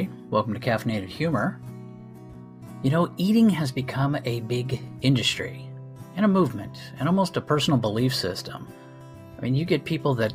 everybody. 0.00 0.28
Welcome 0.30 0.54
to 0.54 0.60
Caffeinated 0.60 1.08
Humor. 1.08 1.60
You 2.82 2.90
know, 2.90 3.12
eating 3.16 3.50
has 3.50 3.70
become 3.72 4.16
a 4.24 4.40
big 4.40 4.80
industry 5.02 5.68
and 6.16 6.24
a 6.24 6.28
movement 6.28 6.78
and 6.98 7.08
almost 7.08 7.36
a 7.36 7.40
personal 7.40 7.78
belief 7.78 8.14
system. 8.14 8.66
I 9.36 9.42
mean, 9.42 9.54
you 9.54 9.64
get 9.64 9.84
people 9.84 10.14
that, 10.16 10.32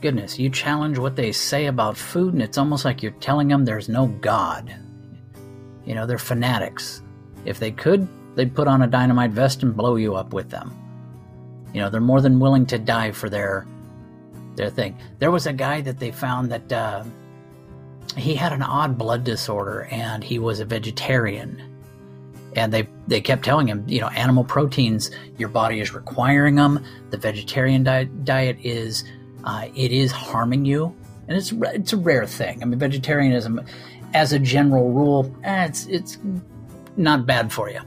goodness, 0.00 0.38
you 0.38 0.50
challenge 0.50 0.98
what 0.98 1.16
they 1.16 1.32
say 1.32 1.66
about 1.66 1.96
food, 1.96 2.34
and 2.34 2.42
it's 2.42 2.58
almost 2.58 2.84
like 2.84 3.02
you're 3.02 3.12
telling 3.12 3.48
them 3.48 3.64
there's 3.64 3.88
no 3.88 4.06
God. 4.06 4.74
You 5.86 5.94
know, 5.94 6.06
they're 6.06 6.18
fanatics. 6.18 7.02
If 7.44 7.58
they 7.58 7.70
could, 7.70 8.06
they'd 8.34 8.54
put 8.54 8.68
on 8.68 8.82
a 8.82 8.86
dynamite 8.86 9.30
vest 9.30 9.62
and 9.62 9.76
blow 9.76 9.96
you 9.96 10.14
up 10.14 10.34
with 10.34 10.50
them. 10.50 10.74
You 11.72 11.80
know, 11.80 11.90
they're 11.90 12.00
more 12.00 12.20
than 12.20 12.40
willing 12.40 12.66
to 12.66 12.78
die 12.78 13.12
for 13.12 13.30
their 13.30 13.66
their 14.56 14.70
thing. 14.70 14.98
There 15.20 15.30
was 15.30 15.46
a 15.46 15.52
guy 15.52 15.80
that 15.82 16.00
they 16.00 16.10
found 16.10 16.50
that 16.50 16.72
uh, 16.72 17.04
he 18.16 18.34
had 18.34 18.52
an 18.52 18.62
odd 18.62 18.98
blood 18.98 19.24
disorder 19.24 19.88
and 19.90 20.24
he 20.24 20.38
was 20.38 20.60
a 20.60 20.64
vegetarian. 20.64 21.62
And 22.56 22.72
they 22.72 22.88
they 23.06 23.20
kept 23.20 23.44
telling 23.44 23.68
him, 23.68 23.84
you 23.86 24.00
know, 24.00 24.08
animal 24.08 24.42
proteins, 24.42 25.10
your 25.36 25.48
body 25.48 25.80
is 25.80 25.94
requiring 25.94 26.56
them. 26.56 26.84
The 27.10 27.18
vegetarian 27.18 27.84
diet, 27.84 28.24
diet 28.24 28.56
is 28.62 29.04
uh, 29.44 29.68
it 29.74 29.92
is 29.92 30.10
harming 30.10 30.64
you, 30.64 30.94
and 31.28 31.36
it's 31.36 31.52
it's 31.52 31.92
a 31.92 31.96
rare 31.96 32.26
thing. 32.26 32.62
I 32.62 32.64
mean, 32.64 32.78
vegetarianism, 32.78 33.60
as 34.14 34.32
a 34.32 34.38
general 34.38 34.90
rule, 34.90 35.34
eh, 35.44 35.66
it's 35.66 35.86
it's 35.86 36.18
not 36.96 37.26
bad 37.26 37.52
for 37.52 37.70
you. 37.70 37.80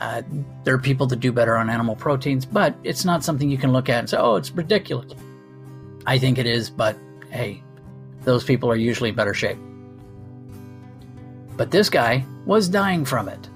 Uh, 0.00 0.22
there 0.64 0.74
are 0.74 0.78
people 0.78 1.06
that 1.06 1.20
do 1.20 1.32
better 1.32 1.56
on 1.56 1.70
animal 1.70 1.96
proteins, 1.96 2.44
but 2.44 2.76
it's 2.84 3.04
not 3.04 3.24
something 3.24 3.50
you 3.50 3.58
can 3.58 3.72
look 3.72 3.88
at 3.88 3.98
and 4.00 4.10
say, 4.10 4.18
"Oh, 4.18 4.36
it's 4.36 4.50
ridiculous." 4.50 5.12
I 6.06 6.18
think 6.18 6.38
it 6.38 6.46
is, 6.46 6.70
but 6.70 6.96
hey, 7.30 7.62
those 8.26 8.44
people 8.44 8.70
are 8.70 8.76
usually 8.76 9.08
in 9.08 9.16
better 9.16 9.32
shape. 9.32 9.56
But 11.56 11.70
this 11.70 11.88
guy 11.88 12.26
was 12.44 12.68
dying 12.68 13.06
from 13.06 13.28
it. 13.28 13.48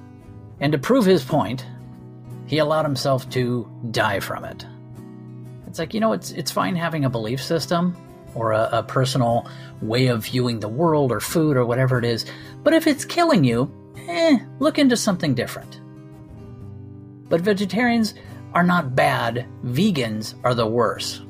And 0.60 0.72
to 0.72 0.78
prove 0.78 1.04
his 1.04 1.22
point, 1.22 1.66
he 2.46 2.58
allowed 2.58 2.84
himself 2.84 3.28
to 3.30 3.70
die 3.90 4.20
from 4.20 4.44
it. 4.44 4.64
It's 5.66 5.78
like, 5.78 5.92
you 5.92 6.00
know, 6.00 6.12
it's 6.12 6.30
it's 6.32 6.50
fine 6.50 6.74
having 6.74 7.04
a 7.04 7.10
belief 7.10 7.42
system 7.42 7.96
or 8.34 8.52
a, 8.52 8.68
a 8.72 8.82
personal 8.82 9.48
way 9.82 10.06
of 10.06 10.24
viewing 10.24 10.60
the 10.60 10.68
world 10.68 11.12
or 11.12 11.20
food 11.20 11.56
or 11.56 11.64
whatever 11.64 11.98
it 11.98 12.05
is, 12.05 12.27
but 12.62 12.72
if 12.72 12.86
it's 12.86 13.05
killing 13.05 13.44
you, 13.44 13.72
eh, 14.08 14.38
look 14.60 14.78
into 14.78 14.96
something 14.96 15.34
different. 15.34 15.80
But 17.28 17.40
vegetarians 17.40 18.14
are 18.55 18.64
not 18.64 18.94
bad, 18.94 19.46
vegans 19.64 20.34
are 20.44 20.55
the 20.55 20.66
worst. 20.66 21.22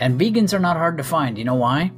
And 0.00 0.20
vegans 0.20 0.52
are 0.52 0.58
not 0.58 0.76
hard 0.76 0.96
to 0.98 1.04
find. 1.04 1.38
You 1.38 1.44
know 1.44 1.54
why? 1.54 1.92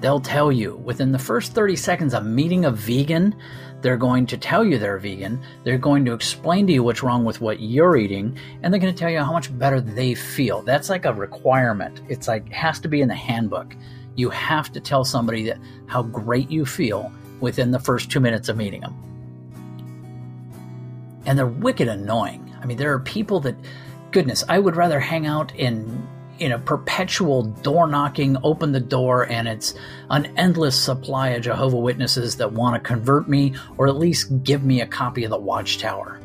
They'll 0.00 0.20
tell 0.20 0.50
you 0.50 0.76
within 0.76 1.12
the 1.12 1.18
first 1.18 1.52
30 1.52 1.76
seconds 1.76 2.14
of 2.14 2.24
meeting 2.24 2.64
a 2.64 2.70
vegan, 2.70 3.36
they're 3.82 3.96
going 3.96 4.26
to 4.26 4.38
tell 4.38 4.64
you 4.64 4.78
they're 4.78 4.98
vegan. 4.98 5.42
They're 5.64 5.78
going 5.78 6.04
to 6.04 6.12
explain 6.12 6.66
to 6.66 6.72
you 6.72 6.82
what's 6.82 7.02
wrong 7.02 7.24
with 7.24 7.40
what 7.40 7.60
you're 7.60 7.96
eating, 7.96 8.36
and 8.62 8.72
they're 8.72 8.80
going 8.80 8.94
to 8.94 8.98
tell 8.98 9.10
you 9.10 9.18
how 9.18 9.32
much 9.32 9.56
better 9.58 9.80
they 9.80 10.14
feel. 10.14 10.62
That's 10.62 10.90
like 10.90 11.04
a 11.04 11.12
requirement. 11.12 12.02
It's 12.08 12.28
like 12.28 12.50
has 12.52 12.80
to 12.80 12.88
be 12.88 13.00
in 13.00 13.08
the 13.08 13.14
handbook. 13.14 13.74
You 14.16 14.30
have 14.30 14.72
to 14.72 14.80
tell 14.80 15.04
somebody 15.04 15.44
that 15.44 15.58
how 15.86 16.02
great 16.02 16.50
you 16.50 16.66
feel 16.66 17.12
within 17.40 17.70
the 17.70 17.78
first 17.78 18.10
two 18.10 18.20
minutes 18.20 18.48
of 18.48 18.56
meeting 18.56 18.82
them. 18.82 18.94
And 21.26 21.38
they're 21.38 21.46
wicked 21.46 21.88
annoying. 21.88 22.54
I 22.60 22.66
mean, 22.66 22.76
there 22.76 22.92
are 22.92 23.00
people 23.00 23.40
that, 23.40 23.56
goodness, 24.10 24.44
I 24.48 24.58
would 24.58 24.76
rather 24.76 25.00
hang 25.00 25.26
out 25.26 25.54
in 25.54 26.06
in 26.40 26.52
a 26.52 26.58
perpetual 26.58 27.42
door 27.42 27.86
knocking, 27.86 28.36
open 28.42 28.72
the 28.72 28.80
door, 28.80 29.26
and 29.26 29.46
it's 29.46 29.74
an 30.08 30.26
endless 30.36 30.74
supply 30.74 31.28
of 31.30 31.42
Jehovah 31.42 31.76
Witnesses 31.76 32.36
that 32.36 32.52
want 32.52 32.74
to 32.74 32.80
convert 32.80 33.28
me 33.28 33.54
or 33.76 33.86
at 33.86 33.96
least 33.96 34.42
give 34.42 34.64
me 34.64 34.80
a 34.80 34.86
copy 34.86 35.22
of 35.24 35.30
the 35.30 35.38
Watchtower. 35.38 36.18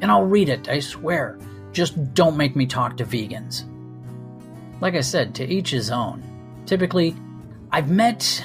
And 0.00 0.10
I'll 0.10 0.24
read 0.24 0.48
it, 0.48 0.68
I 0.68 0.78
swear. 0.78 1.38
Just 1.72 2.14
don't 2.14 2.36
make 2.36 2.54
me 2.54 2.66
talk 2.66 2.96
to 2.96 3.04
vegans. 3.04 3.64
Like 4.80 4.94
I 4.94 5.00
said, 5.00 5.34
to 5.34 5.44
each 5.44 5.70
his 5.70 5.90
own. 5.90 6.22
Typically, 6.64 7.16
I've 7.72 7.90
met, 7.90 8.44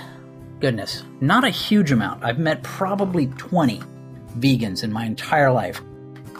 goodness, 0.60 1.04
not 1.22 1.44
a 1.44 1.50
huge 1.50 1.92
amount. 1.92 2.24
I've 2.24 2.40
met 2.40 2.64
probably 2.64 3.28
20 3.28 3.82
vegans 4.40 4.84
in 4.84 4.92
my 4.92 5.06
entire 5.06 5.52
life. 5.52 5.80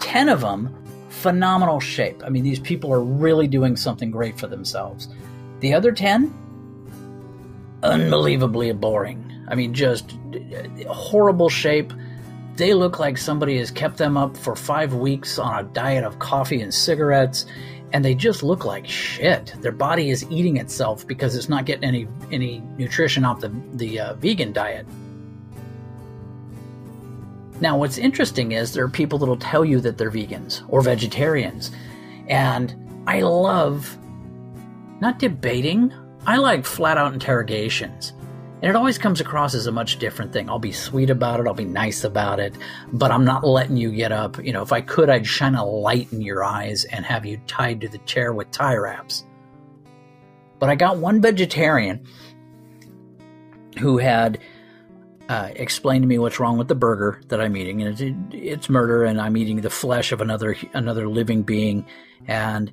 10 0.00 0.28
of 0.28 0.40
them 0.40 0.74
phenomenal 1.14 1.80
shape. 1.80 2.22
I 2.24 2.28
mean, 2.28 2.44
these 2.44 2.58
people 2.58 2.92
are 2.92 3.02
really 3.02 3.46
doing 3.46 3.76
something 3.76 4.10
great 4.10 4.38
for 4.38 4.46
themselves. 4.46 5.08
The 5.60 5.72
other 5.72 5.92
10, 5.92 6.32
unbelievably 7.82 8.72
boring. 8.72 9.30
I 9.48 9.54
mean, 9.54 9.74
just 9.74 10.16
horrible 10.88 11.48
shape. 11.48 11.92
They 12.56 12.74
look 12.74 12.98
like 12.98 13.18
somebody 13.18 13.58
has 13.58 13.70
kept 13.70 13.96
them 13.96 14.16
up 14.16 14.36
for 14.36 14.56
five 14.56 14.94
weeks 14.94 15.38
on 15.38 15.58
a 15.58 15.68
diet 15.68 16.04
of 16.04 16.18
coffee 16.18 16.60
and 16.60 16.72
cigarettes, 16.72 17.46
and 17.92 18.04
they 18.04 18.14
just 18.14 18.42
look 18.42 18.64
like 18.64 18.86
shit. 18.86 19.54
Their 19.60 19.72
body 19.72 20.10
is 20.10 20.24
eating 20.30 20.56
itself 20.56 21.06
because 21.06 21.36
it's 21.36 21.48
not 21.48 21.64
getting 21.64 21.84
any 21.84 22.08
any 22.30 22.62
nutrition 22.76 23.24
off 23.24 23.40
the 23.40 23.52
the 23.74 24.00
uh, 24.00 24.14
vegan 24.14 24.52
diet. 24.52 24.86
Now, 27.60 27.78
what's 27.78 27.98
interesting 27.98 28.52
is 28.52 28.72
there 28.72 28.84
are 28.84 28.88
people 28.88 29.18
that'll 29.18 29.36
tell 29.36 29.64
you 29.64 29.80
that 29.80 29.96
they're 29.96 30.10
vegans 30.10 30.62
or 30.68 30.82
vegetarians. 30.82 31.70
And 32.28 32.74
I 33.06 33.20
love 33.20 33.96
not 35.00 35.18
debating, 35.18 35.92
I 36.26 36.38
like 36.38 36.64
flat 36.64 36.98
out 36.98 37.12
interrogations. 37.12 38.12
And 38.62 38.70
it 38.70 38.76
always 38.76 38.96
comes 38.96 39.20
across 39.20 39.54
as 39.54 39.66
a 39.66 39.72
much 39.72 39.98
different 39.98 40.32
thing. 40.32 40.48
I'll 40.48 40.58
be 40.58 40.72
sweet 40.72 41.10
about 41.10 41.38
it, 41.38 41.46
I'll 41.46 41.54
be 41.54 41.64
nice 41.64 42.02
about 42.02 42.40
it, 42.40 42.54
but 42.92 43.10
I'm 43.10 43.24
not 43.24 43.44
letting 43.44 43.76
you 43.76 43.92
get 43.92 44.10
up. 44.10 44.42
You 44.42 44.52
know, 44.52 44.62
if 44.62 44.72
I 44.72 44.80
could, 44.80 45.10
I'd 45.10 45.26
shine 45.26 45.54
a 45.54 45.64
light 45.64 46.12
in 46.12 46.22
your 46.22 46.42
eyes 46.42 46.84
and 46.86 47.04
have 47.04 47.26
you 47.26 47.38
tied 47.46 47.82
to 47.82 47.88
the 47.88 47.98
chair 47.98 48.32
with 48.32 48.50
tie 48.50 48.76
wraps. 48.76 49.24
But 50.58 50.70
I 50.70 50.76
got 50.76 50.96
one 50.96 51.20
vegetarian 51.20 52.06
who 53.78 53.98
had 53.98 54.38
uh, 55.28 55.50
explain 55.56 56.02
to 56.02 56.06
me 56.06 56.18
what's 56.18 56.38
wrong 56.38 56.58
with 56.58 56.68
the 56.68 56.74
burger 56.74 57.20
that 57.28 57.40
I'm 57.40 57.56
eating, 57.56 57.82
and 57.82 58.00
it's, 58.00 58.16
it's 58.30 58.68
murder, 58.68 59.04
and 59.04 59.20
I'm 59.20 59.36
eating 59.36 59.60
the 59.60 59.70
flesh 59.70 60.12
of 60.12 60.20
another 60.20 60.56
another 60.74 61.08
living 61.08 61.42
being, 61.42 61.86
and 62.26 62.70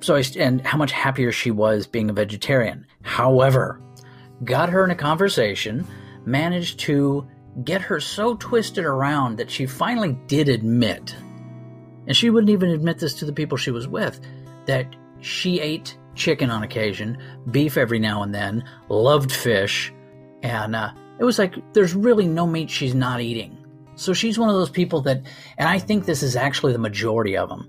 so 0.00 0.16
I 0.16 0.24
and 0.38 0.60
how 0.66 0.78
much 0.78 0.90
happier 0.90 1.30
she 1.30 1.50
was 1.50 1.86
being 1.86 2.10
a 2.10 2.12
vegetarian. 2.12 2.86
However, 3.02 3.80
got 4.44 4.70
her 4.70 4.84
in 4.84 4.90
a 4.90 4.96
conversation, 4.96 5.86
managed 6.24 6.80
to 6.80 7.28
get 7.64 7.82
her 7.82 8.00
so 8.00 8.34
twisted 8.36 8.84
around 8.84 9.38
that 9.38 9.50
she 9.50 9.66
finally 9.66 10.18
did 10.26 10.48
admit, 10.48 11.14
and 12.08 12.16
she 12.16 12.30
wouldn't 12.30 12.50
even 12.50 12.70
admit 12.70 12.98
this 12.98 13.14
to 13.14 13.24
the 13.24 13.32
people 13.32 13.56
she 13.56 13.70
was 13.70 13.86
with, 13.86 14.20
that 14.66 14.96
she 15.20 15.60
ate 15.60 15.96
chicken 16.16 16.50
on 16.50 16.64
occasion, 16.64 17.16
beef 17.52 17.76
every 17.76 18.00
now 18.00 18.22
and 18.22 18.34
then, 18.34 18.64
loved 18.88 19.30
fish 19.30 19.92
and 20.42 20.74
uh, 20.76 20.92
it 21.18 21.24
was 21.24 21.38
like, 21.38 21.54
there's 21.72 21.94
really 21.94 22.26
no 22.26 22.46
meat 22.46 22.70
she's 22.70 22.94
not 22.94 23.20
eating. 23.20 23.56
So 23.94 24.12
she's 24.12 24.38
one 24.38 24.48
of 24.48 24.54
those 24.54 24.70
people 24.70 25.02
that, 25.02 25.22
and 25.58 25.68
I 25.68 25.78
think 25.78 26.04
this 26.04 26.22
is 26.22 26.36
actually 26.36 26.72
the 26.72 26.78
majority 26.78 27.36
of 27.36 27.48
them. 27.48 27.68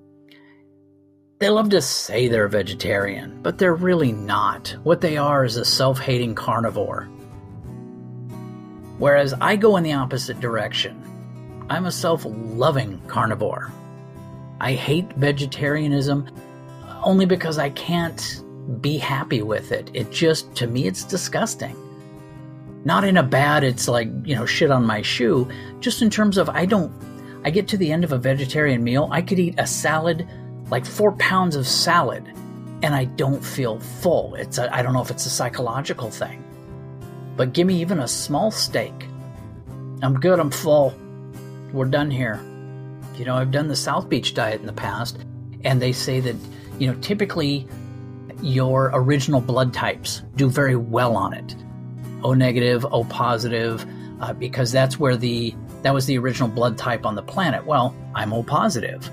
They 1.39 1.49
love 1.49 1.69
to 1.69 1.81
say 1.81 2.27
they're 2.27 2.47
vegetarian, 2.47 3.41
but 3.41 3.57
they're 3.57 3.75
really 3.75 4.13
not. 4.13 4.75
What 4.83 5.01
they 5.01 5.17
are 5.17 5.43
is 5.43 5.57
a 5.57 5.65
self 5.65 5.99
hating 5.99 6.35
carnivore. 6.35 7.03
Whereas 8.97 9.33
I 9.41 9.57
go 9.57 9.75
in 9.75 9.83
the 9.83 9.93
opposite 9.93 10.39
direction. 10.39 10.99
I'm 11.69 11.85
a 11.85 11.91
self 11.91 12.25
loving 12.25 13.01
carnivore. 13.07 13.71
I 14.61 14.73
hate 14.73 15.11
vegetarianism 15.13 16.29
only 17.03 17.25
because 17.25 17.57
I 17.57 17.71
can't 17.71 18.41
be 18.79 18.97
happy 18.97 19.41
with 19.41 19.73
it. 19.73 19.91
It 19.93 20.11
just, 20.11 20.55
to 20.55 20.67
me, 20.67 20.87
it's 20.87 21.03
disgusting. 21.03 21.75
Not 22.85 23.03
in 23.05 23.17
a 23.17 23.23
bad, 23.23 23.63
it's 23.63 23.87
like, 23.87 24.09
you 24.25 24.35
know, 24.35 24.45
shit 24.45 24.71
on 24.71 24.85
my 24.85 25.01
shoe, 25.01 25.49
just 25.79 26.01
in 26.01 26.09
terms 26.09 26.37
of 26.37 26.49
I 26.49 26.65
don't, 26.65 26.91
I 27.45 27.49
get 27.49 27.67
to 27.69 27.77
the 27.77 27.91
end 27.91 28.03
of 28.03 28.11
a 28.11 28.17
vegetarian 28.17 28.83
meal, 28.83 29.07
I 29.11 29.21
could 29.21 29.39
eat 29.39 29.55
a 29.57 29.65
salad, 29.65 30.27
like 30.69 30.85
four 30.85 31.13
pounds 31.13 31.55
of 31.55 31.65
salad, 31.65 32.25
and 32.81 32.93
I 32.93 33.05
don't 33.05 33.43
feel 33.43 33.79
full. 33.79 34.35
It's 34.35 34.59
I 34.59 34.81
don't 34.81 34.93
know 34.93 35.01
if 35.01 35.11
it's 35.11 35.25
a 35.25 35.29
psychological 35.29 36.11
thing, 36.11 36.43
but 37.37 37.53
give 37.53 37.67
me 37.67 37.79
even 37.79 37.99
a 37.99 38.07
small 38.07 38.51
steak. 38.51 38.93
I'm 40.01 40.19
good, 40.19 40.39
I'm 40.39 40.51
full. 40.51 40.93
We're 41.71 41.85
done 41.85 42.11
here. 42.11 42.41
You 43.15 43.25
know, 43.25 43.35
I've 43.35 43.51
done 43.51 43.69
the 43.69 43.75
South 43.75 44.09
Beach 44.09 44.33
diet 44.33 44.59
in 44.59 44.65
the 44.65 44.73
past, 44.73 45.19
and 45.63 45.81
they 45.81 45.93
say 45.93 46.19
that, 46.19 46.35
you 46.79 46.87
know, 46.87 46.99
typically 46.99 47.67
your 48.41 48.91
original 48.93 49.39
blood 49.39 49.73
types 49.73 50.21
do 50.35 50.49
very 50.49 50.75
well 50.75 51.15
on 51.15 51.33
it. 51.33 51.55
O 52.23 52.33
negative, 52.33 52.85
O 52.91 53.03
positive, 53.05 53.85
uh, 54.21 54.33
because 54.33 54.71
that's 54.71 54.99
where 54.99 55.17
the 55.17 55.53
that 55.81 55.93
was 55.93 56.05
the 56.05 56.17
original 56.17 56.47
blood 56.47 56.77
type 56.77 57.05
on 57.05 57.15
the 57.15 57.21
planet. 57.23 57.65
Well, 57.65 57.93
I'm 58.15 58.31
O 58.33 58.43
positive. 58.43 59.09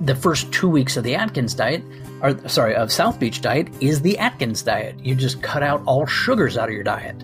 the 0.00 0.14
first 0.14 0.52
two 0.52 0.68
weeks 0.68 0.96
of 0.96 1.04
the 1.04 1.14
Atkins 1.14 1.54
diet, 1.54 1.82
or 2.20 2.48
sorry, 2.48 2.74
of 2.74 2.92
South 2.92 3.18
Beach 3.18 3.40
diet, 3.40 3.68
is 3.80 4.00
the 4.00 4.18
Atkins 4.18 4.62
diet. 4.62 4.98
You 5.00 5.14
just 5.14 5.42
cut 5.42 5.62
out 5.62 5.82
all 5.86 6.06
sugars 6.06 6.56
out 6.56 6.68
of 6.68 6.74
your 6.74 6.84
diet. 6.84 7.16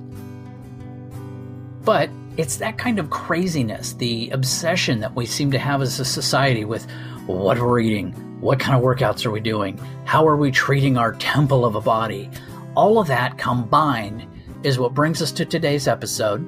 But 1.85 2.11
it's 2.37 2.57
that 2.57 2.79
kind 2.79 2.99
of 2.99 3.11
craziness, 3.11 3.93
the 3.93 4.31
obsession 4.31 5.01
that 5.01 5.15
we 5.15 5.27
seem 5.27 5.53
to 5.53 5.59
have 5.59 5.83
as 5.83 6.01
a 6.01 6.05
society 6.05 6.65
with 6.65 6.91
what 7.27 7.59
we're 7.59 7.81
eating, 7.81 8.13
what 8.41 8.59
kind 8.59 8.77
of 8.77 8.83
workouts 8.83 9.25
are 9.25 9.31
we 9.31 9.41
doing, 9.41 9.79
how 10.05 10.27
are 10.27 10.37
we 10.37 10.51
treating 10.51 10.99
our 10.99 11.13
temple 11.13 11.65
of 11.65 11.77
a 11.77 11.81
body. 11.81 12.29
All 12.77 12.99
of 12.99 13.07
that 13.07 13.39
combined 13.39 14.27
is 14.65 14.81
what 14.81 14.95
brings 14.95 15.23
us 15.23 15.31
to 15.33 15.45
today's 15.45 15.87
episode 15.87 16.45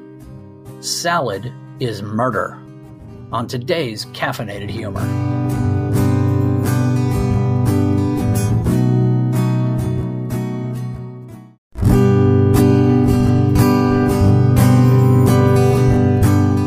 Salad 0.80 1.52
is 1.78 2.02
Murder 2.02 2.58
on 3.30 3.46
today's 3.46 4.06
Caffeinated 4.06 4.68
Humor. 4.68 5.00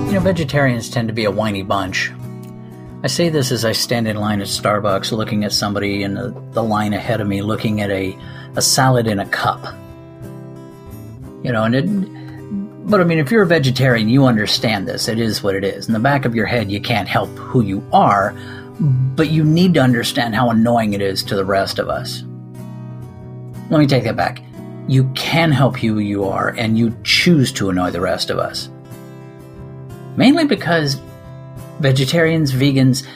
You 0.06 0.14
know, 0.14 0.20
vegetarians 0.22 0.90
tend 0.90 1.10
to 1.10 1.14
be 1.14 1.26
a 1.26 1.32
whiny 1.32 1.64
bunch. 1.64 2.14
I 3.04 3.08
say 3.08 3.28
this 3.30 3.52
as 3.52 3.66
I 3.66 3.74
stand 3.74 4.08
in 4.08 4.18
line 4.18 4.40
at 4.40 4.48
Starbucks 4.48 5.12
looking 5.12 5.44
at 5.44 5.52
somebody 5.52 6.04
in 6.04 6.14
the, 6.14 6.30
the 6.52 6.64
line 6.64 6.94
ahead 6.94 7.20
of 7.20 7.28
me 7.28 7.42
looking 7.42 7.82
at 7.82 7.90
a, 7.92 8.18
a 8.56 8.62
salad 8.62 9.08
in 9.08 9.20
a 9.20 9.26
cup. 9.28 9.74
You 11.44 11.52
know, 11.52 11.64
and 11.64 11.76
it, 11.76 12.90
but 12.90 13.00
I 13.02 13.04
mean, 13.04 13.20
if 13.20 13.32
you're 13.32 13.44
a 13.44 13.48
vegetarian, 13.48 14.10
you 14.10 14.26
understand 14.26 14.88
this. 14.88 15.08
It 15.08 15.20
is 15.20 15.44
what 15.44 15.56
it 15.56 15.64
is. 15.64 15.88
In 15.88 15.94
the 15.94 16.00
back 16.00 16.26
of 16.26 16.36
your 16.36 16.46
head, 16.46 16.72
you 16.72 16.82
can't 16.82 17.08
help 17.08 17.30
who 17.38 17.62
you 17.62 17.84
are, 17.94 18.32
but 18.80 19.30
you 19.30 19.44
need 19.44 19.74
to 19.76 19.80
understand 19.80 20.36
how 20.36 20.50
annoying 20.50 20.94
it 20.94 21.02
is 21.02 21.24
to 21.24 21.36
the 21.36 21.46
rest 21.46 21.80
of 21.80 21.90
us. 21.90 22.24
Let 23.70 23.80
me 23.80 23.88
take 23.88 24.04
that 24.04 24.16
back. 24.16 24.42
You 24.88 25.10
can 25.16 25.52
help 25.52 25.78
who 25.78 26.00
you 26.00 26.26
are, 26.26 26.50
and 26.50 26.78
you 26.78 26.98
choose 27.04 27.52
to 27.54 27.70
annoy 27.70 27.92
the 27.92 28.02
rest 28.02 28.30
of 28.30 28.40
us 28.40 28.70
mainly 30.20 30.46
because 30.46 30.96
vegetarians, 31.80 32.52
vegans, 32.52 33.08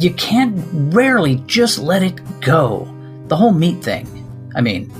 you 0.00 0.14
can't 0.14 0.56
rarely 0.94 1.42
just 1.46 1.80
let 1.80 2.02
it 2.02 2.20
go. 2.40 2.88
The 3.26 3.36
whole 3.36 3.52
meat 3.52 3.82
thing. 3.82 4.06
I 4.54 4.60
mean, 4.60 4.90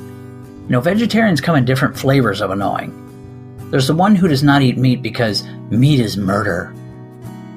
you 0.65 0.71
know, 0.71 0.81
vegetarians 0.81 1.41
come 1.41 1.57
in 1.57 1.65
different 1.65 1.97
flavors 1.97 2.41
of 2.41 2.51
annoying. 2.51 3.01
There's 3.71 3.87
the 3.87 3.95
one 3.95 4.15
who 4.15 4.29
does 4.29 4.43
not 4.43 4.63
eat 4.63 4.79
meat 4.79 5.03
because 5.03 5.45
meat 5.71 6.01
is 6.01 6.17
murder. 6.17 6.75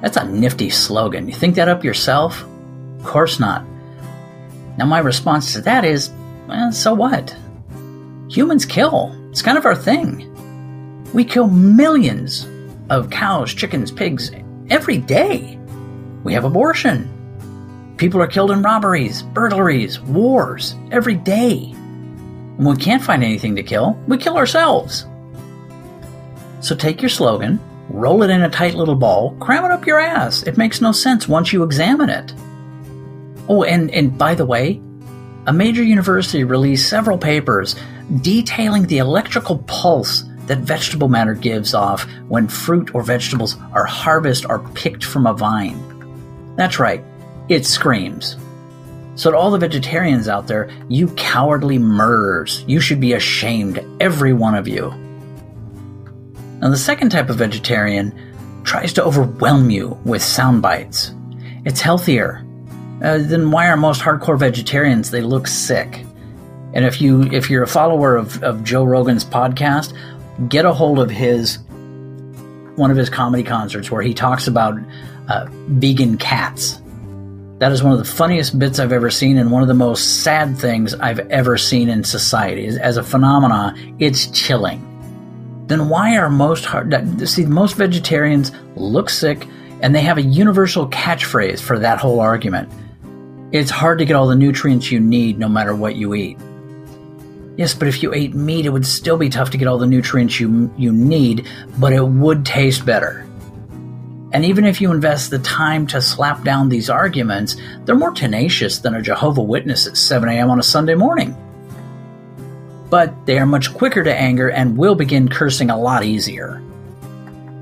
That's 0.00 0.16
a 0.16 0.24
nifty 0.24 0.70
slogan. 0.70 1.28
You 1.28 1.34
think 1.34 1.54
that 1.56 1.68
up 1.68 1.84
yourself? 1.84 2.44
Of 2.98 3.04
course 3.04 3.40
not. 3.40 3.64
Now, 4.76 4.86
my 4.86 4.98
response 4.98 5.52
to 5.54 5.60
that 5.62 5.84
is, 5.84 6.10
well, 6.46 6.70
so 6.72 6.94
what? 6.94 7.36
Humans 8.28 8.66
kill. 8.66 9.14
It's 9.30 9.42
kind 9.42 9.58
of 9.58 9.66
our 9.66 9.74
thing. 9.74 10.24
We 11.12 11.24
kill 11.24 11.48
millions 11.48 12.46
of 12.90 13.10
cows, 13.10 13.52
chickens, 13.54 13.90
pigs 13.90 14.30
every 14.70 14.98
day. 14.98 15.58
We 16.24 16.32
have 16.34 16.44
abortion. 16.44 17.14
People 17.96 18.22
are 18.22 18.28
killed 18.28 18.50
in 18.50 18.62
robberies, 18.62 19.22
burglaries, 19.22 19.98
wars 20.00 20.76
every 20.92 21.16
day. 21.16 21.74
When 22.58 22.76
we 22.76 22.82
can't 22.82 23.04
find 23.04 23.22
anything 23.22 23.54
to 23.54 23.62
kill, 23.62 23.92
we 24.08 24.18
kill 24.18 24.36
ourselves. 24.36 25.06
So 26.60 26.74
take 26.74 27.00
your 27.00 27.08
slogan, 27.08 27.60
roll 27.88 28.24
it 28.24 28.30
in 28.30 28.42
a 28.42 28.50
tight 28.50 28.74
little 28.74 28.96
ball, 28.96 29.36
cram 29.38 29.64
it 29.64 29.70
up 29.70 29.86
your 29.86 30.00
ass. 30.00 30.42
It 30.42 30.58
makes 30.58 30.80
no 30.80 30.90
sense 30.90 31.28
once 31.28 31.52
you 31.52 31.62
examine 31.62 32.10
it. 32.10 32.34
Oh, 33.48 33.62
and, 33.62 33.92
and 33.92 34.18
by 34.18 34.34
the 34.34 34.44
way, 34.44 34.80
a 35.46 35.52
major 35.52 35.84
university 35.84 36.42
released 36.42 36.88
several 36.88 37.16
papers 37.16 37.76
detailing 38.22 38.88
the 38.88 38.98
electrical 38.98 39.58
pulse 39.68 40.24
that 40.46 40.58
vegetable 40.58 41.08
matter 41.08 41.34
gives 41.34 41.74
off 41.74 42.08
when 42.26 42.48
fruit 42.48 42.92
or 42.92 43.02
vegetables 43.02 43.56
are 43.72 43.84
harvested 43.84 44.50
or 44.50 44.68
picked 44.70 45.04
from 45.04 45.28
a 45.28 45.32
vine. 45.32 46.56
That's 46.56 46.80
right, 46.80 47.04
it 47.48 47.64
screams. 47.64 48.36
So, 49.18 49.32
to 49.32 49.36
all 49.36 49.50
the 49.50 49.58
vegetarians 49.58 50.28
out 50.28 50.46
there, 50.46 50.70
you 50.88 51.08
cowardly 51.14 51.76
murderers, 51.76 52.62
you 52.68 52.78
should 52.78 53.00
be 53.00 53.14
ashamed, 53.14 53.84
every 53.98 54.32
one 54.32 54.54
of 54.54 54.68
you. 54.68 54.92
Now, 56.60 56.70
the 56.70 56.76
second 56.76 57.10
type 57.10 57.28
of 57.28 57.34
vegetarian 57.34 58.14
tries 58.62 58.92
to 58.92 59.02
overwhelm 59.02 59.70
you 59.70 59.98
with 60.04 60.22
sound 60.22 60.62
bites. 60.62 61.12
It's 61.64 61.80
healthier. 61.80 62.46
Uh, 63.02 63.18
then 63.18 63.50
why 63.50 63.66
are 63.66 63.76
most 63.76 64.02
hardcore 64.02 64.38
vegetarians? 64.38 65.10
They 65.10 65.20
look 65.20 65.48
sick. 65.48 66.04
And 66.72 66.84
if 66.84 67.00
you 67.00 67.22
if 67.24 67.50
you're 67.50 67.64
a 67.64 67.68
follower 67.68 68.14
of, 68.14 68.40
of 68.44 68.62
Joe 68.62 68.84
Rogan's 68.84 69.24
podcast, 69.24 69.98
get 70.48 70.64
a 70.64 70.72
hold 70.72 71.00
of 71.00 71.10
his 71.10 71.58
one 72.76 72.92
of 72.92 72.96
his 72.96 73.10
comedy 73.10 73.42
concerts 73.42 73.90
where 73.90 74.00
he 74.00 74.14
talks 74.14 74.46
about 74.46 74.78
uh, 75.26 75.46
vegan 75.50 76.18
cats. 76.18 76.80
That 77.58 77.72
is 77.72 77.82
one 77.82 77.92
of 77.92 77.98
the 77.98 78.04
funniest 78.04 78.56
bits 78.56 78.78
I've 78.78 78.92
ever 78.92 79.10
seen, 79.10 79.36
and 79.36 79.50
one 79.50 79.62
of 79.62 79.68
the 79.68 79.74
most 79.74 80.22
sad 80.22 80.56
things 80.56 80.94
I've 80.94 81.18
ever 81.30 81.58
seen 81.58 81.88
in 81.88 82.04
society. 82.04 82.68
As 82.68 82.96
a 82.96 83.02
phenomenon, 83.02 83.96
it's 83.98 84.28
chilling. 84.28 84.84
Then 85.66 85.88
why 85.88 86.16
are 86.16 86.30
most 86.30 86.64
hard? 86.64 87.28
See, 87.28 87.44
most 87.46 87.74
vegetarians 87.74 88.52
look 88.76 89.10
sick, 89.10 89.46
and 89.82 89.92
they 89.92 90.02
have 90.02 90.18
a 90.18 90.22
universal 90.22 90.88
catchphrase 90.88 91.60
for 91.60 91.80
that 91.80 91.98
whole 91.98 92.20
argument. 92.20 92.70
It's 93.50 93.70
hard 93.70 93.98
to 93.98 94.04
get 94.04 94.14
all 94.14 94.28
the 94.28 94.36
nutrients 94.36 94.92
you 94.92 95.00
need, 95.00 95.38
no 95.38 95.48
matter 95.48 95.74
what 95.74 95.96
you 95.96 96.14
eat. 96.14 96.38
Yes, 97.56 97.74
but 97.74 97.88
if 97.88 98.04
you 98.04 98.14
ate 98.14 98.34
meat, 98.34 98.66
it 98.66 98.70
would 98.70 98.86
still 98.86 99.16
be 99.16 99.28
tough 99.28 99.50
to 99.50 99.58
get 99.58 99.66
all 99.66 99.78
the 99.78 99.86
nutrients 99.86 100.38
you, 100.38 100.72
you 100.76 100.92
need, 100.92 101.48
but 101.78 101.92
it 101.92 102.06
would 102.06 102.46
taste 102.46 102.86
better. 102.86 103.27
And 104.32 104.44
even 104.44 104.64
if 104.64 104.80
you 104.80 104.92
invest 104.92 105.30
the 105.30 105.38
time 105.38 105.86
to 105.88 106.02
slap 106.02 106.44
down 106.44 106.68
these 106.68 106.90
arguments, 106.90 107.56
they're 107.84 107.94
more 107.94 108.10
tenacious 108.10 108.78
than 108.78 108.94
a 108.94 109.02
Jehovah 109.02 109.42
Witness 109.42 109.86
at 109.86 109.96
7 109.96 110.28
a.m. 110.28 110.50
on 110.50 110.58
a 110.58 110.62
Sunday 110.62 110.94
morning. 110.94 111.36
But 112.90 113.26
they 113.26 113.38
are 113.38 113.46
much 113.46 113.72
quicker 113.74 114.04
to 114.04 114.14
anger 114.14 114.50
and 114.50 114.76
will 114.76 114.94
begin 114.94 115.28
cursing 115.28 115.70
a 115.70 115.78
lot 115.78 116.04
easier. 116.04 116.62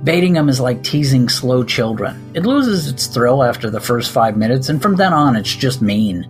Baiting 0.03 0.35
them 0.35 0.49
is 0.49 0.61
like 0.61 0.83
teasing 0.83 1.29
slow 1.29 1.65
children. 1.65 2.33
It 2.35 2.45
loses 2.45 2.89
its 2.89 3.07
thrill 3.07 3.43
after 3.43 3.71
the 3.71 3.81
first 3.81 4.13
five 4.13 4.37
minutes, 4.37 4.69
and 4.69 4.81
from 4.81 4.97
then 4.97 5.13
on, 5.13 5.37
it's 5.37 5.55
just 5.55 5.83
mean. 5.83 6.29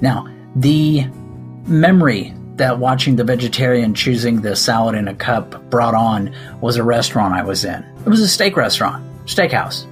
Now, 0.00 0.28
the 0.56 1.06
memory 1.66 2.34
that 2.56 2.78
watching 2.78 3.16
the 3.16 3.24
vegetarian 3.24 3.94
choosing 3.94 4.40
the 4.40 4.54
salad 4.54 4.94
in 4.94 5.08
a 5.08 5.14
cup 5.14 5.70
brought 5.70 5.94
on 5.94 6.34
was 6.60 6.76
a 6.76 6.84
restaurant 6.84 7.34
I 7.34 7.42
was 7.42 7.64
in. 7.64 7.84
It 8.06 8.08
was 8.08 8.20
a 8.20 8.28
steak 8.28 8.56
restaurant, 8.56 9.04
steakhouse. 9.24 9.84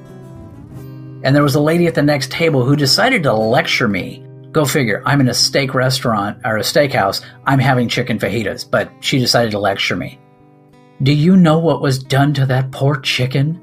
And 1.24 1.34
there 1.36 1.42
was 1.42 1.54
a 1.54 1.60
lady 1.60 1.86
at 1.86 1.94
the 1.94 2.02
next 2.02 2.30
table 2.30 2.64
who 2.64 2.76
decided 2.76 3.22
to 3.22 3.32
lecture 3.32 3.88
me. 3.88 4.26
Go 4.50 4.64
figure, 4.64 5.02
I'm 5.06 5.20
in 5.20 5.28
a 5.28 5.34
steak 5.34 5.74
restaurant 5.74 6.40
or 6.44 6.58
a 6.58 6.62
steakhouse, 6.62 7.24
I'm 7.46 7.58
having 7.58 7.88
chicken 7.88 8.18
fajitas, 8.18 8.68
but 8.70 8.90
she 9.00 9.18
decided 9.18 9.52
to 9.52 9.58
lecture 9.58 9.96
me. 9.96 10.18
Do 11.02 11.12
you 11.12 11.36
know 11.36 11.58
what 11.58 11.80
was 11.80 12.02
done 12.02 12.34
to 12.34 12.46
that 12.46 12.70
poor 12.70 13.00
chicken? 13.00 13.60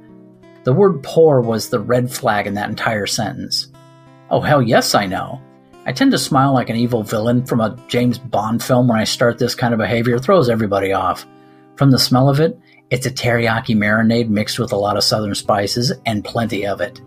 The 0.64 0.74
word 0.74 1.04
poor 1.04 1.42
was 1.42 1.70
the 1.70 1.80
red 1.80 2.12
flag 2.12 2.48
in 2.48 2.56
that 2.56 2.70
entire 2.70 3.06
sentence. 3.06 3.68
Oh, 4.30 4.42
hell 4.42 4.62
yes, 4.62 4.96
I 4.96 5.06
know. 5.06 5.42
I 5.86 5.92
tend 5.92 6.12
to 6.12 6.18
smile 6.18 6.54
like 6.54 6.70
an 6.70 6.76
evil 6.76 7.04
villain 7.04 7.46
from 7.46 7.62
a 7.62 7.78
James 7.88 8.18
Bond 8.18 8.64
film 8.64 8.88
when 8.88 9.00
I 9.00 9.06
start 9.06 9.38
this 9.38 9.56
kind 9.56 9.74
of 9.74 9.80
behavior. 9.80 10.16
It 10.16 10.24
throws 10.24 10.50
everybody 10.50 10.94
off. 10.94 11.26
From 11.78 11.92
the 11.92 12.00
smell 12.00 12.30
of 12.30 12.40
it, 12.40 12.60
it's 12.90 13.06
a 13.06 13.12
teriyaki 13.12 13.76
marinade 13.76 14.30
mixed 14.30 14.60
with 14.60 14.72
a 14.72 14.78
lot 14.78 14.98
of 14.98 15.04
southern 15.04 15.36
spices 15.36 15.94
and 16.06 16.26
plenty 16.26 16.66
of 16.66 16.82
it. 16.82 17.02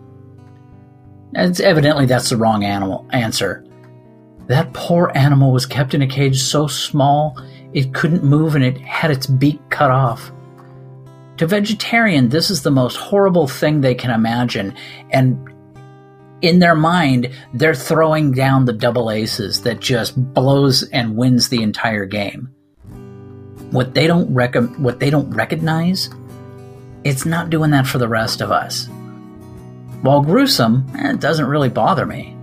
It's 1.35 1.59
evidently 1.59 2.05
that's 2.05 2.29
the 2.29 2.37
wrong 2.37 2.63
animal 2.63 3.07
answer. 3.11 3.65
That 4.47 4.73
poor 4.73 5.11
animal 5.15 5.51
was 5.51 5.65
kept 5.65 5.93
in 5.93 6.01
a 6.01 6.07
cage 6.07 6.41
so 6.41 6.67
small 6.67 7.37
it 7.73 7.93
couldn't 7.93 8.23
move 8.23 8.55
and 8.55 8.63
it 8.63 8.77
had 8.77 9.11
its 9.11 9.25
beak 9.25 9.59
cut 9.69 9.89
off. 9.89 10.31
To 11.37 11.47
vegetarian, 11.47 12.29
this 12.29 12.51
is 12.51 12.61
the 12.61 12.71
most 12.71 12.95
horrible 12.95 13.47
thing 13.47 13.81
they 13.81 13.95
can 13.95 14.11
imagine, 14.11 14.75
and 15.09 15.49
in 16.41 16.59
their 16.59 16.75
mind, 16.75 17.31
they're 17.53 17.73
throwing 17.73 18.33
down 18.33 18.65
the 18.65 18.73
double 18.73 19.09
aces 19.09 19.63
that 19.63 19.79
just 19.79 20.15
blows 20.33 20.83
and 20.89 21.15
wins 21.15 21.49
the 21.49 21.63
entire 21.63 22.05
game. 22.05 22.53
What 23.73 23.95
they 23.95 24.05
don't 24.05 24.31
rec- 24.31 24.77
what 24.77 24.99
they 24.99 25.09
don't 25.09 25.31
recognize, 25.31 26.11
it's 27.03 27.25
not 27.25 27.49
doing 27.49 27.71
that 27.71 27.87
for 27.87 27.97
the 27.97 28.07
rest 28.07 28.39
of 28.39 28.51
us. 28.51 28.87
While 30.03 30.21
gruesome, 30.21 30.85
eh, 30.95 31.13
it 31.13 31.19
doesn't 31.19 31.47
really 31.47 31.69
bother 31.69 32.05
me. 32.05 32.37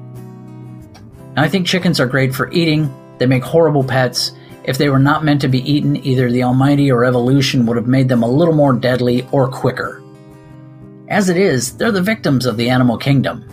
I 1.36 1.48
think 1.48 1.68
chickens 1.68 2.00
are 2.00 2.08
great 2.08 2.34
for 2.34 2.50
eating. 2.50 2.92
They 3.18 3.26
make 3.26 3.44
horrible 3.44 3.84
pets. 3.84 4.32
If 4.64 4.76
they 4.76 4.88
were 4.88 4.98
not 4.98 5.22
meant 5.22 5.40
to 5.42 5.48
be 5.48 5.70
eaten, 5.70 6.04
either 6.04 6.28
the 6.32 6.42
Almighty 6.42 6.90
or 6.90 7.04
evolution 7.04 7.64
would 7.66 7.76
have 7.76 7.86
made 7.86 8.08
them 8.08 8.24
a 8.24 8.28
little 8.28 8.54
more 8.54 8.72
deadly 8.72 9.24
or 9.30 9.46
quicker. 9.46 10.02
As 11.08 11.28
it 11.28 11.36
is, 11.36 11.76
they're 11.76 11.92
the 11.92 12.02
victims 12.02 12.44
of 12.44 12.56
the 12.56 12.70
animal 12.70 12.98
kingdom. 12.98 13.44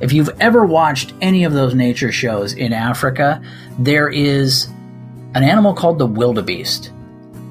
If 0.00 0.12
you've 0.12 0.38
ever 0.38 0.66
watched 0.66 1.14
any 1.22 1.44
of 1.44 1.54
those 1.54 1.74
nature 1.74 2.12
shows 2.12 2.52
in 2.52 2.74
Africa, 2.74 3.40
there 3.78 4.10
is 4.10 4.68
an 5.34 5.42
animal 5.42 5.72
called 5.72 5.98
the 5.98 6.06
wildebeest. 6.06 6.92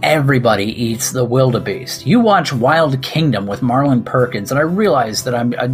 Everybody 0.04 0.66
eats 0.66 1.12
the 1.12 1.26
wildebeest. 1.26 2.06
You 2.06 2.20
watch 2.20 2.54
Wild 2.54 3.02
Kingdom 3.02 3.48
with 3.48 3.62
Marlin 3.62 4.04
Perkins, 4.04 4.52
and 4.52 4.60
I 4.60 4.64
realize 4.64 5.24
that 5.24 5.34
I'm 5.34 5.54
I, 5.58 5.72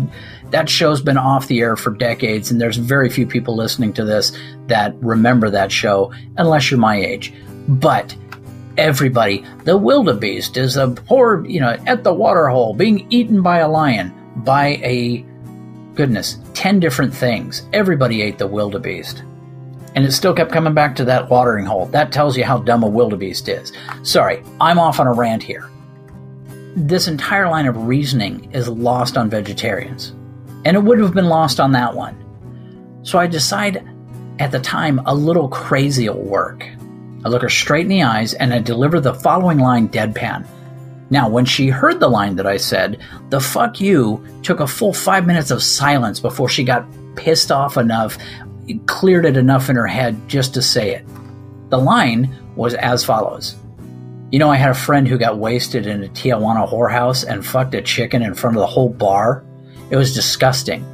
that 0.51 0.69
show's 0.69 1.01
been 1.01 1.17
off 1.17 1.47
the 1.47 1.59
air 1.59 1.75
for 1.75 1.91
decades, 1.91 2.51
and 2.51 2.59
there's 2.59 2.77
very 2.77 3.09
few 3.09 3.25
people 3.25 3.55
listening 3.55 3.93
to 3.93 4.05
this 4.05 4.37
that 4.67 4.95
remember 5.01 5.49
that 5.49 5.71
show, 5.71 6.13
unless 6.37 6.71
you're 6.71 6.79
my 6.79 6.97
age. 6.97 7.33
But 7.67 8.15
everybody, 8.77 9.45
the 9.63 9.77
wildebeest 9.77 10.57
is 10.57 10.77
a 10.77 10.89
poor, 10.89 11.45
you 11.45 11.59
know, 11.59 11.77
at 11.87 12.03
the 12.03 12.13
waterhole 12.13 12.73
being 12.73 13.07
eaten 13.11 13.41
by 13.41 13.59
a 13.59 13.69
lion, 13.69 14.13
by 14.37 14.79
a 14.83 15.25
goodness, 15.95 16.37
10 16.53 16.79
different 16.79 17.13
things. 17.13 17.63
Everybody 17.73 18.21
ate 18.21 18.37
the 18.37 18.47
wildebeest. 18.47 19.23
And 19.95 20.05
it 20.05 20.11
still 20.11 20.33
kept 20.33 20.51
coming 20.51 20.73
back 20.73 20.95
to 20.95 21.05
that 21.05 21.29
watering 21.29 21.65
hole. 21.65 21.87
That 21.87 22.11
tells 22.11 22.37
you 22.37 22.43
how 22.45 22.59
dumb 22.59 22.83
a 22.83 22.87
wildebeest 22.87 23.49
is. 23.49 23.73
Sorry, 24.03 24.43
I'm 24.59 24.79
off 24.79 24.99
on 24.99 25.07
a 25.07 25.13
rant 25.13 25.43
here. 25.43 25.69
This 26.75 27.07
entire 27.07 27.49
line 27.49 27.67
of 27.67 27.87
reasoning 27.87 28.49
is 28.53 28.69
lost 28.69 29.17
on 29.17 29.29
vegetarians. 29.29 30.15
And 30.63 30.77
it 30.77 30.83
would 30.83 30.99
have 30.99 31.13
been 31.13 31.27
lost 31.27 31.59
on 31.59 31.73
that 31.73 31.93
one. 31.93 32.17
So 33.03 33.19
I 33.19 33.27
decide 33.27 33.87
at 34.39 34.51
the 34.51 34.59
time 34.59 35.01
a 35.05 35.13
little 35.13 35.49
crazy 35.49 36.07
will 36.07 36.21
work. 36.21 36.65
I 37.23 37.29
look 37.29 37.41
her 37.41 37.49
straight 37.49 37.83
in 37.83 37.89
the 37.89 38.03
eyes 38.03 38.33
and 38.33 38.53
I 38.53 38.59
deliver 38.59 38.99
the 38.99 39.13
following 39.13 39.59
line 39.59 39.89
deadpan. 39.89 40.47
Now, 41.09 41.27
when 41.27 41.43
she 41.43 41.67
heard 41.67 41.99
the 41.99 42.07
line 42.07 42.37
that 42.37 42.47
I 42.47 42.55
said, 42.55 43.01
the 43.29 43.41
fuck 43.41 43.81
you 43.81 44.25
took 44.43 44.61
a 44.61 44.67
full 44.67 44.93
five 44.93 45.27
minutes 45.27 45.51
of 45.51 45.61
silence 45.61 46.21
before 46.21 46.47
she 46.47 46.63
got 46.63 46.87
pissed 47.15 47.51
off 47.51 47.75
enough, 47.75 48.17
cleared 48.85 49.25
it 49.25 49.37
enough 49.37 49.69
in 49.69 49.75
her 49.75 49.87
head 49.87 50.17
just 50.27 50.53
to 50.53 50.61
say 50.61 50.95
it. 50.95 51.05
The 51.69 51.77
line 51.77 52.33
was 52.55 52.73
as 52.73 53.03
follows. 53.03 53.55
You 54.31 54.39
know, 54.39 54.49
I 54.49 54.55
had 54.55 54.69
a 54.69 54.75
friend 54.75 55.07
who 55.07 55.17
got 55.17 55.37
wasted 55.37 55.87
in 55.87 56.03
a 56.03 56.07
Tijuana 56.07 56.69
whorehouse 56.69 57.25
and 57.27 57.45
fucked 57.45 57.75
a 57.75 57.81
chicken 57.81 58.21
in 58.21 58.33
front 58.33 58.55
of 58.55 58.61
the 58.61 58.67
whole 58.67 58.89
bar. 58.89 59.43
It 59.89 59.97
was 59.97 60.13
disgusting, 60.13 60.85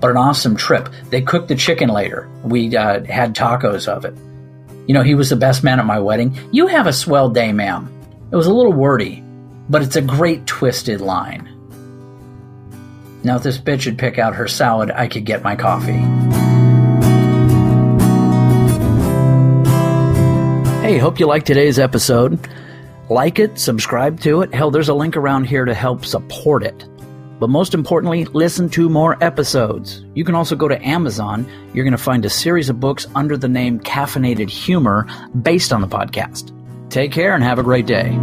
but 0.00 0.10
an 0.10 0.16
awesome 0.16 0.56
trip. 0.56 0.88
They 1.10 1.20
cooked 1.20 1.48
the 1.48 1.54
chicken 1.54 1.90
later. 1.90 2.30
We 2.44 2.74
uh, 2.74 3.04
had 3.04 3.34
tacos 3.34 3.88
of 3.88 4.04
it. 4.06 4.16
You 4.86 4.94
know, 4.94 5.02
he 5.02 5.14
was 5.14 5.28
the 5.28 5.36
best 5.36 5.62
man 5.62 5.78
at 5.78 5.84
my 5.84 6.00
wedding. 6.00 6.38
You 6.50 6.66
have 6.66 6.86
a 6.86 6.92
swell 6.94 7.28
day, 7.28 7.52
ma'am. 7.52 7.92
It 8.32 8.36
was 8.36 8.46
a 8.46 8.54
little 8.54 8.72
wordy, 8.72 9.22
but 9.68 9.82
it's 9.82 9.96
a 9.96 10.02
great 10.02 10.46
twisted 10.46 11.02
line. 11.02 11.54
Now, 13.22 13.36
if 13.36 13.42
this 13.42 13.58
bitch 13.58 13.84
would 13.84 13.98
pick 13.98 14.18
out 14.18 14.34
her 14.34 14.48
salad, 14.48 14.90
I 14.90 15.08
could 15.08 15.26
get 15.26 15.42
my 15.42 15.56
coffee. 15.56 16.27
Hey, 20.88 20.96
hope 20.96 21.20
you 21.20 21.26
liked 21.26 21.46
today's 21.46 21.78
episode. 21.78 22.48
Like 23.10 23.38
it, 23.38 23.58
subscribe 23.58 24.20
to 24.20 24.40
it. 24.40 24.54
Hell, 24.54 24.70
there's 24.70 24.88
a 24.88 24.94
link 24.94 25.18
around 25.18 25.44
here 25.44 25.66
to 25.66 25.74
help 25.74 26.02
support 26.02 26.62
it. 26.62 26.86
But 27.38 27.50
most 27.50 27.74
importantly, 27.74 28.24
listen 28.24 28.70
to 28.70 28.88
more 28.88 29.22
episodes. 29.22 30.02
You 30.14 30.24
can 30.24 30.34
also 30.34 30.56
go 30.56 30.66
to 30.66 30.82
Amazon. 30.82 31.46
You're 31.74 31.84
going 31.84 31.92
to 31.92 31.98
find 31.98 32.24
a 32.24 32.30
series 32.30 32.70
of 32.70 32.80
books 32.80 33.06
under 33.14 33.36
the 33.36 33.50
name 33.50 33.80
Caffeinated 33.80 34.48
Humor 34.48 35.06
based 35.42 35.74
on 35.74 35.82
the 35.82 35.88
podcast. 35.88 36.54
Take 36.88 37.12
care 37.12 37.34
and 37.34 37.44
have 37.44 37.58
a 37.58 37.62
great 37.62 37.84
day. 37.84 38.18